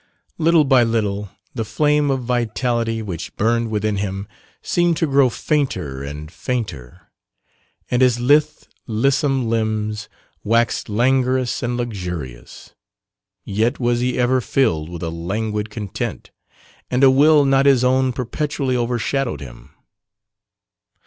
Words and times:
Little 0.39 0.63
by 0.63 0.81
little 0.81 1.29
the 1.53 1.63
flame 1.63 2.09
of 2.09 2.21
vitality 2.23 3.03
which 3.03 3.35
burned 3.35 3.69
within 3.69 3.97
him 3.97 4.27
seemed 4.63 4.97
to 4.97 5.05
grow 5.05 5.29
fainter 5.29 6.01
and 6.01 6.31
fainter, 6.31 7.01
and 7.91 8.01
his 8.01 8.19
lithe 8.19 8.63
lissom 8.87 9.47
limbs 9.47 10.09
waxed 10.43 10.89
languorous 10.89 11.61
and 11.61 11.77
luxurious 11.77 12.73
yet 13.43 13.79
was 13.79 13.99
he 13.99 14.17
ever 14.17 14.41
filled 14.41 14.89
with 14.89 15.03
a 15.03 15.11
languid 15.11 15.69
content 15.69 16.31
and 16.89 17.03
a 17.03 17.11
will 17.11 17.45
not 17.45 17.67
his 17.67 17.83
own 17.83 18.11
perpetually 18.11 18.75
overshadowed 18.75 19.39
him. 19.39 19.69